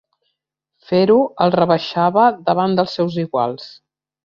[0.91, 3.71] Fer-ho el rebaixava davant dels seus iguals.